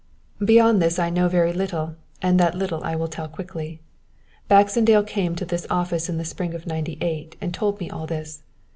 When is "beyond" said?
0.43-0.81